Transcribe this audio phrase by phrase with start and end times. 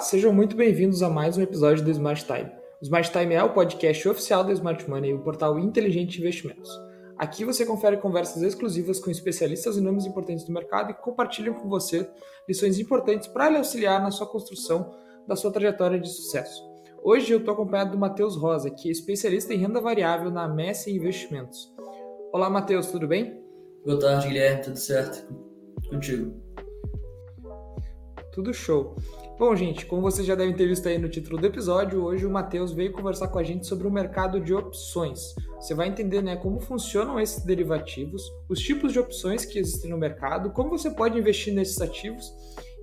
[0.00, 2.50] Olá, sejam muito bem-vindos a mais um episódio do Smart Time.
[2.80, 6.70] O Smart Time é o podcast oficial da Smart Money e o portal Inteligente Investimentos.
[7.18, 11.68] Aqui você confere conversas exclusivas com especialistas e nomes importantes do mercado e compartilham com
[11.68, 12.08] você
[12.48, 14.90] lições importantes para lhe auxiliar na sua construção
[15.28, 16.62] da sua trajetória de sucesso.
[17.02, 20.90] Hoje eu estou acompanhado do Matheus Rosa, que é especialista em renda variável na Messi
[20.90, 21.70] Investimentos.
[22.32, 23.38] Olá, Matheus, tudo bem?
[23.84, 25.28] Boa tarde, Guilherme, tudo certo?
[25.90, 26.32] Contigo.
[28.32, 28.96] Tudo show.
[29.40, 32.30] Bom, gente, como vocês já devem ter visto aí no título do episódio, hoje o
[32.30, 35.34] Matheus veio conversar com a gente sobre o mercado de opções.
[35.58, 39.96] Você vai entender né, como funcionam esses derivativos, os tipos de opções que existem no
[39.96, 42.30] mercado, como você pode investir nesses ativos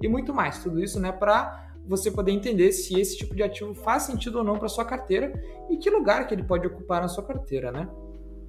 [0.02, 0.58] e muito mais.
[0.58, 4.44] Tudo isso né, para você poder entender se esse tipo de ativo faz sentido ou
[4.44, 7.88] não para sua carteira e que lugar que ele pode ocupar na sua carteira, né?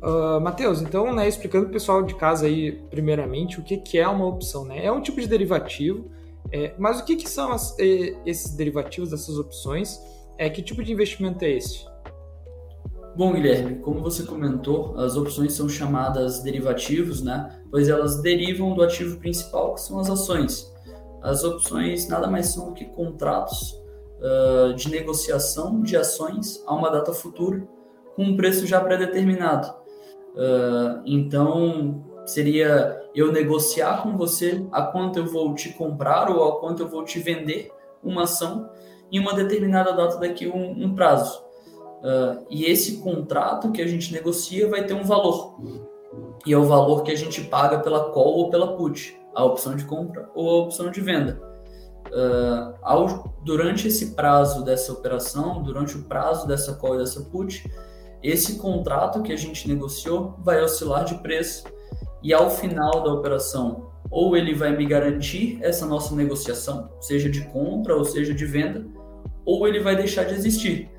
[0.03, 3.99] Uh, Matheus, então, né, explicando para o pessoal de casa aí, primeiramente, o que, que
[3.99, 4.83] é uma opção, né?
[4.83, 6.11] É um tipo de derivativo
[6.53, 10.01] é, mas o que, que são as, esses derivativos, essas opções?
[10.39, 11.85] É, que tipo de investimento é esse?
[13.17, 17.61] Bom, Guilherme, como você comentou, as opções são chamadas derivativos, né?
[17.69, 20.73] Pois elas derivam do ativo principal, que são as ações.
[21.21, 23.73] As opções nada mais são do que contratos
[24.21, 27.67] uh, de negociação de ações a uma data futura,
[28.15, 29.69] com um preço já pré-determinado.
[30.35, 36.61] Uh, então, seria eu negociar com você a quanto eu vou te comprar ou a
[36.61, 38.71] quanto eu vou te vender uma ação
[39.11, 41.43] em uma determinada data daqui um, um prazo.
[41.99, 45.57] Uh, e esse contrato que a gente negocia vai ter um valor.
[46.47, 49.75] E é o valor que a gente paga pela call ou pela put, a opção
[49.75, 51.43] de compra ou a opção de venda.
[52.07, 57.69] Uh, ao, durante esse prazo dessa operação, durante o prazo dessa call e dessa put,
[58.23, 61.65] esse contrato que a gente negociou vai oscilar de preço
[62.23, 67.43] e ao final da operação, ou ele vai me garantir essa nossa negociação, seja de
[67.47, 68.87] compra ou seja de venda,
[69.45, 70.91] ou ele vai deixar de existir.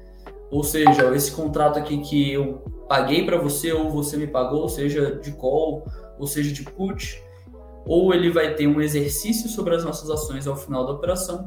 [0.51, 5.15] Ou seja, esse contrato aqui que eu paguei para você ou você me pagou, seja
[5.15, 5.85] de call
[6.17, 7.23] ou seja de put,
[7.85, 11.45] ou ele vai ter um exercício sobre as nossas ações ao final da operação,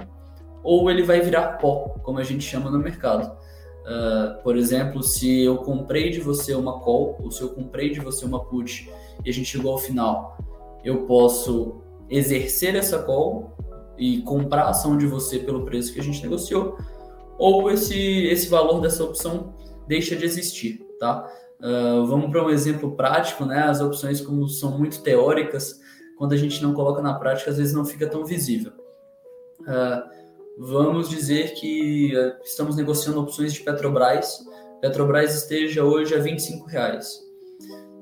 [0.62, 3.36] ou ele vai virar pó, como a gente chama no mercado.
[3.82, 8.00] Uh, por exemplo, se eu comprei de você uma call, ou se eu comprei de
[8.00, 8.88] você uma put
[9.24, 10.38] e a gente chegou ao final,
[10.84, 13.56] eu posso exercer essa call
[13.98, 16.76] e comprar a ação de você pelo preço que a gente negociou,
[17.38, 19.54] ou esse, esse valor dessa opção
[19.88, 21.28] deixa de existir, tá?
[21.58, 23.64] Uh, vamos para um exemplo prático, né?
[23.64, 25.80] As opções, como são muito teóricas,
[26.18, 28.72] quando a gente não coloca na prática, às vezes não fica tão visível.
[29.60, 30.21] Uh,
[30.58, 32.12] vamos dizer que
[32.44, 34.44] estamos negociando opções de Petrobras.
[34.80, 37.20] Petrobras esteja hoje a 25 reais.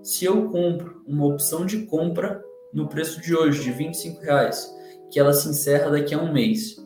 [0.03, 4.75] Se eu compro uma opção de compra no preço de hoje, de 25 reais,
[5.11, 6.77] que ela se encerra daqui a um mês,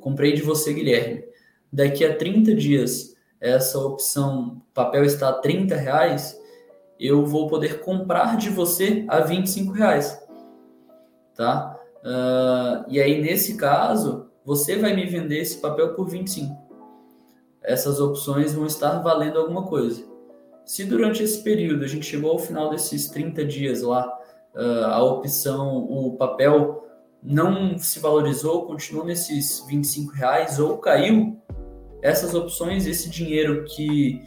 [0.00, 1.24] comprei de você, Guilherme.
[1.72, 6.40] Daqui a 30 dias, essa opção papel está a 30 reais,
[6.98, 10.20] eu vou poder comprar de você a 25 reais.
[11.34, 11.78] Tá?
[12.04, 16.54] Uh, e aí, nesse caso, você vai me vender esse papel por 25.
[17.62, 20.04] Essas opções vão estar valendo alguma coisa.
[20.64, 24.06] Se durante esse período a gente chegou ao final desses 30 dias lá,
[24.54, 26.84] uh, a opção, o papel
[27.22, 31.40] não se valorizou, continuou nesses 25 reais ou caiu,
[32.02, 34.20] essas opções, esse dinheiro que,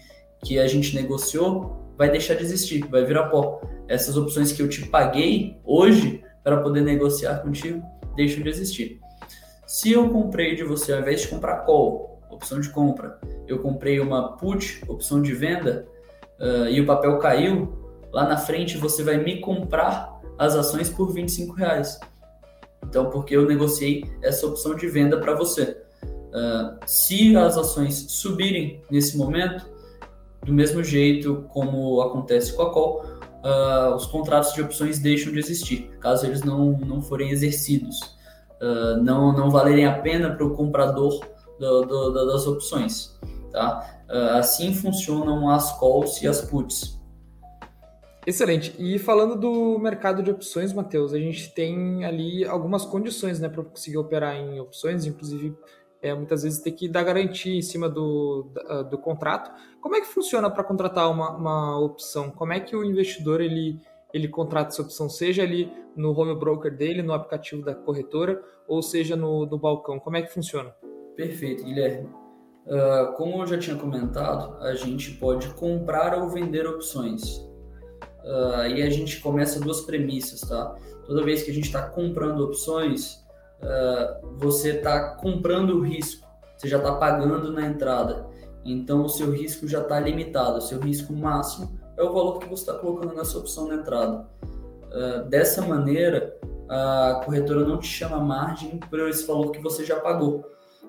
[0.46, 3.62] que a gente negociou vai deixar de existir, vai virar pó.
[3.88, 7.84] Essas opções que eu te paguei hoje para poder negociar contigo
[8.16, 9.00] deixam de existir.
[9.66, 14.00] Se eu comprei de você, ao invés de comprar call, opção de compra, eu comprei
[14.00, 15.88] uma put, opção de venda,
[16.40, 17.74] uh, e o papel caiu,
[18.12, 22.00] lá na frente você vai me comprar as ações por 25 reais.
[22.84, 25.82] Então, porque eu negociei essa opção de venda para você.
[26.04, 29.66] Uh, se as ações subirem nesse momento,
[30.44, 33.04] do mesmo jeito como acontece com a call,
[33.44, 38.16] uh, os contratos de opções deixam de existir, caso eles não, não forem exercidos.
[38.62, 41.20] Uh, não, não valerem a pena para o comprador
[41.60, 43.20] do, do, das opções.
[43.52, 44.04] Tá?
[44.10, 46.96] Uh, assim funcionam as calls e as puts.
[48.26, 48.76] Excelente.
[48.80, 53.64] E falando do mercado de opções, Matheus, a gente tem ali algumas condições né, para
[53.64, 55.56] conseguir operar em opções, inclusive
[56.02, 58.48] é, muitas vezes tem que dar garantia em cima do,
[58.90, 59.52] do contrato.
[59.82, 62.30] Como é que funciona para contratar uma, uma opção?
[62.30, 63.80] Como é que o investidor ele,
[64.16, 68.82] ele contrata essa opção, seja ali no home broker dele, no aplicativo da corretora, ou
[68.82, 70.00] seja no, no balcão?
[70.00, 70.74] Como é que funciona?
[71.18, 72.08] Perfeito, Guilherme.
[72.66, 77.40] Uh, como eu já tinha comentado, a gente pode comprar ou vender opções.
[78.24, 80.74] Uh, e a gente começa duas premissas, tá?
[81.06, 83.22] Toda vez que a gente está comprando opções,
[83.62, 86.26] uh, você está comprando o risco,
[86.56, 88.26] você já está pagando na entrada.
[88.64, 92.48] Então o seu risco já está limitado, o seu risco máximo é o valor que
[92.48, 94.28] você está colocando nessa opção na entrada.
[94.92, 96.38] Uh, dessa maneira,
[96.70, 100.44] a corretora não te chama margem por esse valor que você já pagou,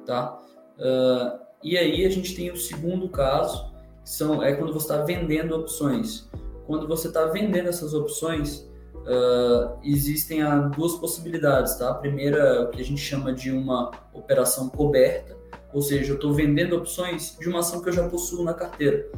[0.04, 0.38] tá?
[0.78, 3.72] Uh, e aí a gente tem o segundo caso,
[4.02, 6.28] que são, é quando você está vendendo opções.
[6.66, 10.40] Quando você está vendendo essas opções, uh, existem
[10.76, 11.90] duas possibilidades, tá?
[11.90, 15.35] A primeira o que a gente chama de uma operação coberta,
[15.76, 19.10] ou seja, eu estou vendendo opções de uma ação que eu já possuo na carteira.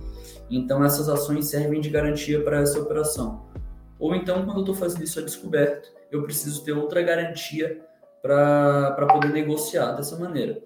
[0.50, 3.46] Então essas ações servem de garantia para essa operação.
[3.96, 7.80] Ou então, quando eu estou fazendo isso a descoberto, eu preciso ter outra garantia
[8.20, 10.60] para poder negociar dessa maneira.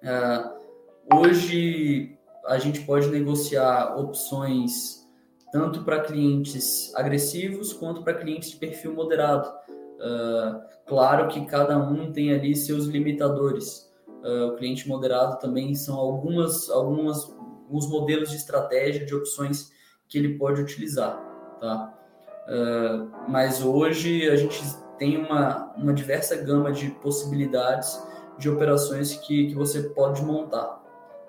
[0.00, 2.16] Uh, hoje,
[2.46, 5.04] a gente pode negociar opções
[5.50, 9.48] tanto para clientes agressivos quanto para clientes de perfil moderado.
[9.48, 13.89] Uh, claro que cada um tem ali seus limitadores.
[14.22, 19.72] Uh, o cliente moderado também são algumas, algumas, alguns modelos de estratégia, de opções
[20.08, 21.18] que ele pode utilizar.
[21.60, 21.94] Tá?
[22.46, 24.60] Uh, mas hoje a gente
[24.98, 27.98] tem uma, uma diversa gama de possibilidades
[28.38, 30.80] de operações que, que você pode montar.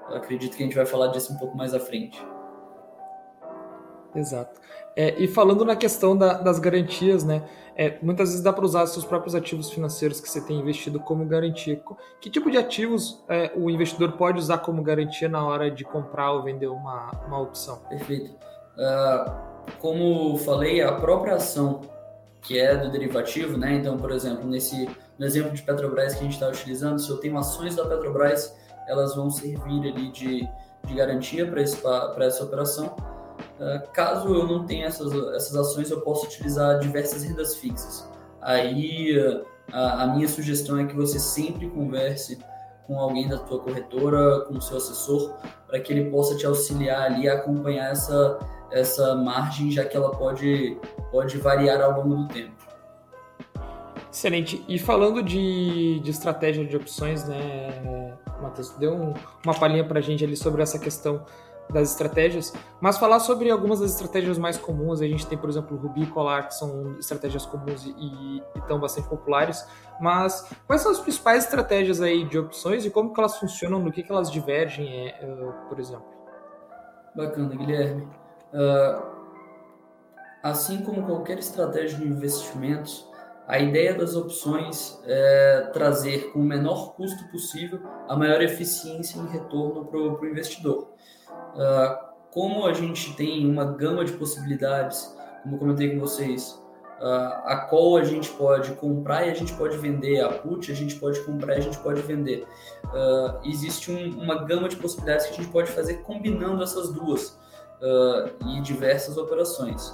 [0.10, 2.22] Eu acredito que a gente vai falar disso um pouco mais à frente.
[4.16, 4.60] Exato.
[4.96, 7.44] É, e falando na questão da, das garantias, né?
[7.75, 11.25] É, muitas vezes dá para usar seus próprios ativos financeiros que você tem investido como
[11.25, 11.81] garantia.
[12.19, 16.31] Que tipo de ativos é, o investidor pode usar como garantia na hora de comprar
[16.34, 17.78] ou vender uma, uma opção?
[17.90, 18.31] Perfeito.
[18.78, 19.31] Uh,
[19.80, 21.81] como falei, a própria ação
[22.42, 23.75] que é do derivativo, né?
[23.75, 27.18] Então, por exemplo, nesse no exemplo de Petrobras que a gente está utilizando, se eu
[27.18, 28.56] tenho ações da Petrobras,
[28.88, 30.50] elas vão servir ali de,
[30.84, 32.96] de garantia para essa operação.
[33.62, 38.10] Uh, caso eu não tenha essas, essas ações, eu posso utilizar diversas rendas fixas.
[38.42, 42.40] Aí uh, a, a minha sugestão é que você sempre converse
[42.88, 45.36] com alguém da tua corretora, com o seu assessor,
[45.68, 48.40] para que ele possa te auxiliar ali a acompanhar essa
[48.72, 50.78] essa margem, já que ela pode,
[51.12, 52.56] pode variar ao longo do tempo.
[54.12, 54.63] Excelente.
[54.68, 59.13] E falando de, de estratégia de opções, né, Matheus, deu um,
[59.46, 61.25] uma palhinha para a gente ali sobre essa questão
[61.72, 65.02] das estratégias, mas falar sobre algumas das estratégias mais comuns.
[65.02, 69.08] A gente tem, por exemplo, Ruby e Colar, que são estratégias comuns e estão bastante
[69.08, 69.66] populares.
[70.00, 73.92] Mas quais são as principais estratégias aí de opções e como que elas funcionam, no
[73.92, 76.06] que, que elas divergem, é, uh, por exemplo?
[77.16, 78.08] Bacana, Guilherme.
[78.54, 79.02] Uh,
[80.42, 83.10] assim como qualquer estratégia de investimentos,
[83.48, 89.28] a ideia das opções é trazer com o menor custo possível a maior eficiência em
[89.28, 90.94] retorno para o investidor.
[91.56, 96.62] Uh, como a gente tem uma gama de possibilidades, como eu comentei com vocês,
[97.00, 100.75] uh, a qual a gente pode comprar e a gente pode vender, a put a
[100.75, 102.48] gente pode comprar e a gente pode vender.
[102.86, 107.39] Uh, existe um, uma gama de possibilidades que a gente pode fazer combinando essas duas
[108.45, 109.92] e diversas operações.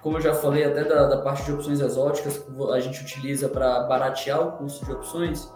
[0.00, 3.46] Como eu já falei até da, da, parte de opções exóticas que a gente utiliza
[3.46, 5.52] para baratear o custo de opções,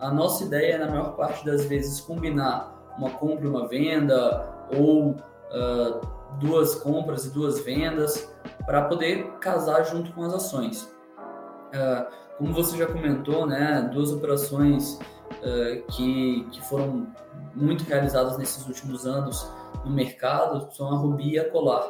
[0.00, 4.48] a nossa ideia é, na maior parte das vezes, combinar uma compra e uma venda
[4.76, 6.00] ou uh,
[6.38, 8.32] duas compras e duas vendas
[8.66, 10.82] para poder casar junto com as ações.
[10.82, 12.06] Uh,
[12.38, 17.06] como você já comentou, né, duas operações uh, que, que foram
[17.54, 19.50] muito realizadas nesses últimos anos
[19.84, 21.86] no mercado são a Ruby e a Colar.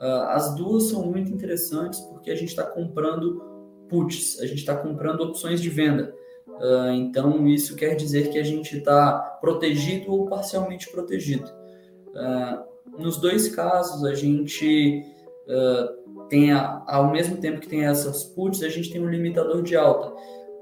[0.00, 3.40] Uh, as duas são muito interessantes porque a gente está comprando
[3.88, 6.14] puts, a gente está comprando opções de venda.
[6.60, 11.50] Uh, então, isso quer dizer que a gente está protegido ou parcialmente protegido.
[12.08, 15.02] Uh, nos dois casos, a gente
[16.28, 19.74] tem, a, ao mesmo tempo que tem essas puts, a gente tem um limitador de
[19.74, 20.12] alta.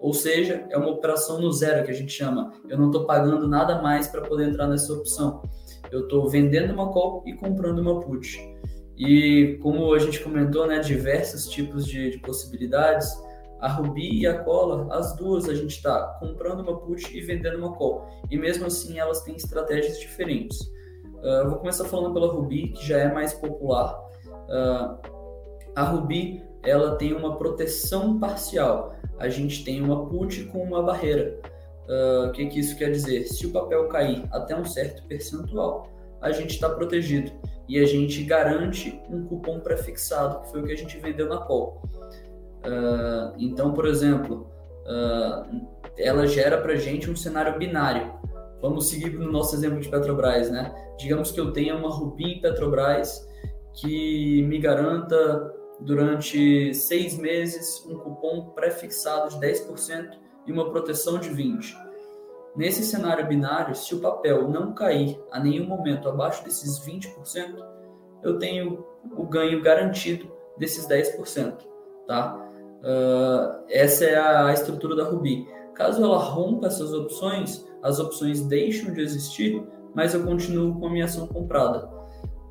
[0.01, 2.53] Ou seja, é uma operação no zero que a gente chama.
[2.69, 5.43] Eu não estou pagando nada mais para poder entrar nessa opção
[5.91, 8.39] eu estou vendendo uma call e comprando uma put.
[8.97, 13.11] E como a gente comentou, né, diversos tipos de, de possibilidades,
[13.61, 17.59] a Ruby e a Cola, as duas a gente está comprando uma put e vendendo
[17.59, 18.07] uma call.
[18.31, 20.59] E mesmo assim elas têm estratégias diferentes.
[21.23, 24.00] Uh, vou começar falando pela Ruby, que já é mais popular.
[24.26, 24.99] Uh,
[25.75, 28.95] a Ruby ela tem uma proteção parcial.
[29.19, 31.38] A gente tem uma put com uma barreira.
[31.87, 33.25] Uh, o que, que isso quer dizer?
[33.25, 35.90] Se o papel cair até um certo percentual,
[36.21, 37.33] a gente está protegido
[37.69, 41.38] e a gente garante um cupom prefixado, que foi o que a gente vendeu na
[41.38, 41.83] call.
[42.64, 44.50] Uh, então, por exemplo,
[44.87, 48.12] uh, ela gera para gente um cenário binário.
[48.61, 50.75] Vamos seguir no nosso exemplo de Petrobras, né?
[50.99, 53.26] Digamos que eu tenha uma Rubim Petrobras
[53.73, 60.11] que me garanta durante seis meses um cupom pré-fixado de 10%
[60.47, 61.75] e uma proteção de 20%.
[62.57, 67.64] Nesse cenário binário, se o papel não cair a nenhum momento abaixo desses 20%,
[68.23, 68.85] eu tenho
[69.17, 71.59] o ganho garantido desses 10%.
[72.07, 72.50] Tá?
[72.81, 75.47] Uh, essa é a estrutura da Ruby.
[75.75, 79.63] Caso ela rompa essas opções, as opções deixam de existir,
[79.95, 81.89] mas eu continuo com a minha ação comprada.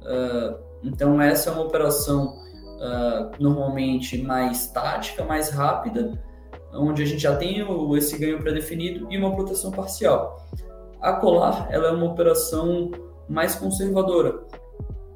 [0.02, 2.36] Uh, então, essa é uma operação
[2.78, 6.22] uh, normalmente mais tática, mais rápida,
[6.74, 10.46] onde a gente já tem o, esse ganho pré-definido e uma proteção parcial.
[11.02, 12.92] A colar ela é uma operação
[13.28, 14.44] mais conservadora,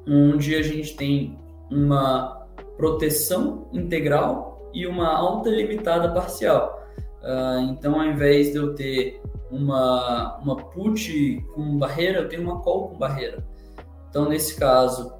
[0.06, 1.38] onde a gente tem
[1.70, 6.82] uma proteção integral e uma alta limitada parcial.
[7.22, 12.60] Uh, então, ao invés de eu ter uma, uma put com barreira, eu tenho uma
[12.60, 13.46] call com barreira.
[14.10, 15.12] Então, nesse caso,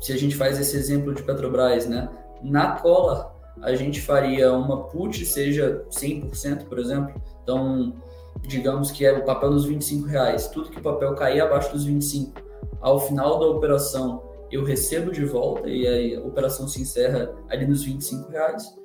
[0.00, 2.08] se a gente faz esse exemplo de Petrobras, né?
[2.42, 7.14] Na cola, a gente faria uma put, seja 100%, por exemplo.
[7.42, 7.94] Então,
[8.42, 10.48] digamos que é o papel dos 25 reais.
[10.48, 12.40] Tudo que o papel cair abaixo dos 25,
[12.80, 17.84] ao final da operação, eu recebo de volta e a operação se encerra ali nos
[17.84, 18.81] 25 reais.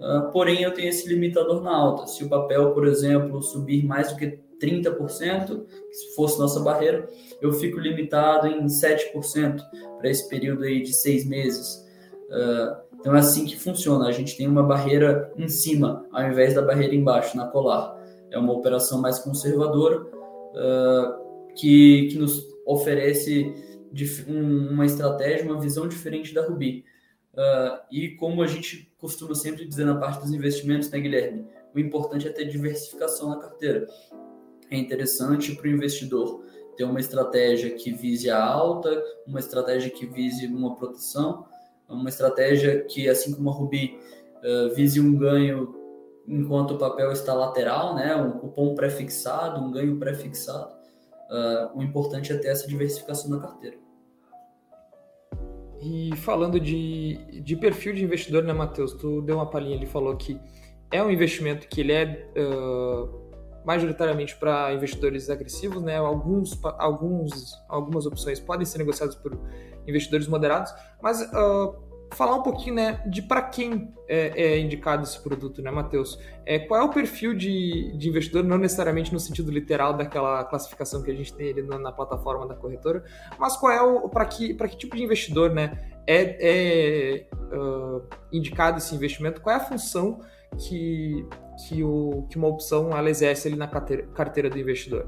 [0.00, 2.06] Uh, porém, eu tenho esse limitador na alta.
[2.06, 7.08] Se o papel, por exemplo, subir mais do que 30%, se fosse nossa barreira,
[7.40, 9.60] eu fico limitado em 7%
[9.98, 11.84] para esse período aí de seis meses.
[12.28, 14.06] Uh, então é assim que funciona.
[14.06, 17.96] A gente tem uma barreira em cima, ao invés da barreira embaixo, na colar.
[18.30, 23.54] É uma operação mais conservadora uh, que, que nos oferece
[24.26, 26.84] uma estratégia, uma visão diferente da Ruby.
[27.34, 31.46] Uh, e como a gente costuma sempre dizer na parte dos investimentos, né, Guilherme?
[31.74, 33.86] O importante é ter diversificação na carteira.
[34.70, 36.44] É interessante para o investidor
[36.76, 41.46] ter uma estratégia que vise a alta, uma estratégia que vise uma proteção,
[41.88, 43.98] uma estratégia que, assim como a Ruby,
[44.42, 45.74] uh, vise um ganho
[46.26, 48.14] enquanto o papel está lateral, né?
[48.14, 50.76] um cupom pré-fixado, um ganho pré-fixado.
[51.30, 53.76] Uh, o importante é ter essa diversificação na carteira.
[55.80, 58.94] E falando de, de perfil de investidor, né, Matheus?
[58.94, 60.40] Tu deu uma palhinha, ele falou que
[60.90, 63.28] é um investimento que ele é uh,
[63.64, 65.96] majoritariamente para investidores agressivos, né?
[65.96, 69.38] Alguns, alguns, algumas opções podem ser negociadas por
[69.86, 71.87] investidores moderados, mas uh,
[72.18, 76.18] falar um pouquinho, né, de para quem é, é, indicado esse produto, né, Matheus?
[76.44, 81.00] É, qual é o perfil de, de investidor, não necessariamente no sentido literal daquela classificação
[81.00, 83.04] que a gente tem ali na, na plataforma da corretora,
[83.38, 88.02] mas qual é o para que para que tipo de investidor, né, é, é uh,
[88.32, 89.40] indicado esse investimento?
[89.40, 90.20] Qual é a função
[90.58, 91.24] que
[91.66, 95.06] que, o, que uma opção ela exerce ali na carteira, carteira do investidor.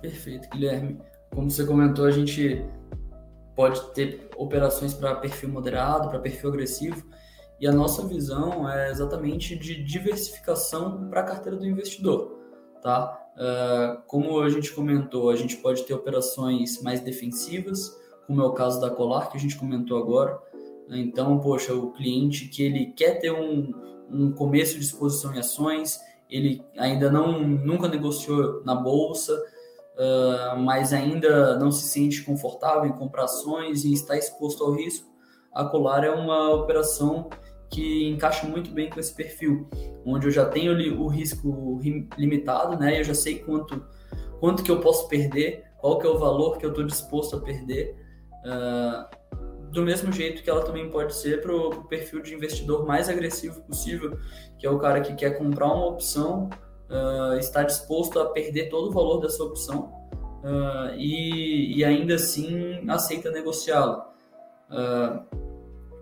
[0.00, 0.98] Perfeito, Guilherme.
[1.34, 2.64] Como você comentou, a gente
[3.58, 7.04] pode ter operações para perfil moderado, para perfil agressivo,
[7.58, 12.38] e a nossa visão é exatamente de diversificação para a carteira do investidor,
[12.80, 13.20] tá?
[13.34, 17.98] Uh, como a gente comentou, a gente pode ter operações mais defensivas,
[18.28, 20.38] como é o caso da Colar que a gente comentou agora.
[20.90, 23.74] Então, poxa, o cliente que ele quer ter um,
[24.08, 25.98] um começo de exposição em ações,
[26.30, 29.36] ele ainda não nunca negociou na bolsa,
[29.98, 35.08] uh, mas ainda não se sente confortável em comprar ações e está exposto ao risco.
[35.52, 37.28] A Colar é uma operação
[37.70, 39.68] que encaixa muito bem com esse perfil,
[40.06, 41.78] onde eu já tenho o risco
[42.16, 43.00] limitado, né?
[43.00, 43.84] Eu já sei quanto
[44.40, 47.40] quanto que eu posso perder, qual que é o valor que eu estou disposto a
[47.40, 47.96] perder.
[48.44, 49.18] Uh,
[49.70, 53.60] do mesmo jeito que ela também pode ser para o perfil de investidor mais agressivo
[53.62, 54.18] possível,
[54.58, 56.48] que é o cara que quer comprar uma opção,
[56.90, 59.92] uh, está disposto a perder todo o valor dessa opção
[60.42, 64.08] uh, e, e, ainda assim aceita negociá-la.
[64.70, 65.38] Uh,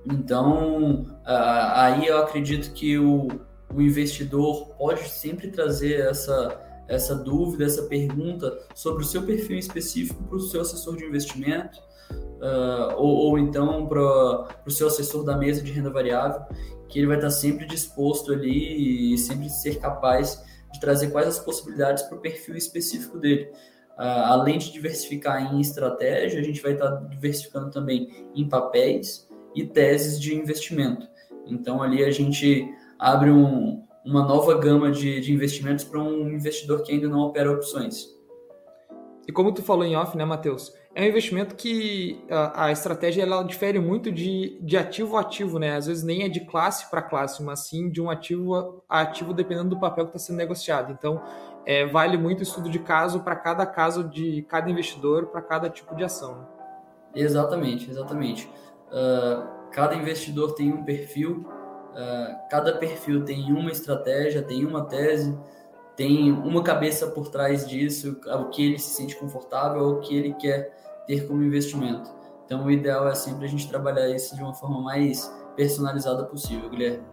[0.09, 3.26] então, aí eu acredito que o,
[3.75, 10.23] o investidor pode sempre trazer essa, essa dúvida, essa pergunta sobre o seu perfil específico
[10.23, 11.81] para o seu assessor de investimento
[12.40, 16.43] uh, ou, ou, então para o seu assessor da mesa de renda variável,
[16.88, 20.43] que ele vai estar sempre disposto ali e sempre ser capaz
[20.76, 23.50] de trazer quais as possibilidades para o perfil específico dele.
[23.99, 29.64] Uh, além de diversificar em estratégia, a gente vai estar diversificando também em papéis e
[29.64, 31.09] teses de investimento.
[31.47, 32.68] Então ali a gente
[32.99, 37.50] abre um, uma nova gama de, de investimentos para um investidor que ainda não opera
[37.50, 38.14] opções.
[39.26, 40.75] E como tu falou em off, né, Matheus?
[40.96, 45.58] É um investimento que a, a, estratégia ela difere muito de, de ativo a ativo,
[45.58, 45.76] né?
[45.76, 49.34] Às vezes nem é de classe para classe, mas sim de um ativo a ativo
[49.34, 50.90] dependendo do papel que está sendo negociado.
[50.90, 51.22] Então,
[51.66, 55.94] é, vale muito estudo de caso para cada caso de cada investidor, para cada tipo
[55.94, 56.48] de ação.
[57.14, 58.50] Exatamente, exatamente.
[58.88, 61.44] Uh, cada investidor tem um perfil,
[61.92, 65.38] uh, cada perfil tem uma estratégia, tem uma tese,
[65.94, 70.32] tem uma cabeça por trás disso, o que ele se sente confortável, o que ele
[70.32, 72.10] quer ter como investimento.
[72.44, 76.68] Então, o ideal é sempre a gente trabalhar isso de uma forma mais personalizada possível,
[76.70, 77.04] Guilherme.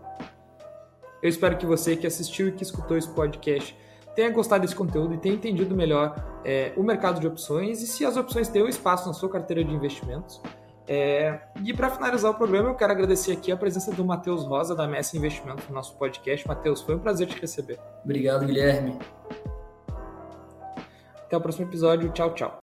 [1.21, 3.75] Eu espero que você que assistiu e que escutou esse podcast
[4.15, 8.05] tenha gostado desse conteúdo e tenha entendido melhor é, o mercado de opções e se
[8.05, 10.41] as opções têm um espaço na sua carteira de investimentos.
[10.87, 14.75] É, e para finalizar o programa, eu quero agradecer aqui a presença do Matheus Rosa,
[14.75, 16.47] da Messi Investimentos, no nosso podcast.
[16.47, 17.79] Matheus, foi um prazer te receber.
[18.03, 18.99] Obrigado, Guilherme.
[21.25, 22.11] Até o próximo episódio.
[22.11, 22.62] Tchau, tchau.